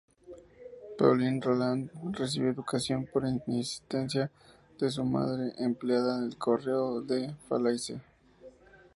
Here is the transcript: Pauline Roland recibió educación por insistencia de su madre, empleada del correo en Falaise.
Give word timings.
Pauline 0.97 1.39
Roland 1.43 1.91
recibió 2.13 2.49
educación 2.49 3.05
por 3.05 3.23
insistencia 3.27 4.31
de 4.79 4.89
su 4.89 5.03
madre, 5.05 5.53
empleada 5.59 6.19
del 6.21 6.37
correo 6.39 7.05
en 7.07 7.37
Falaise. 7.47 8.01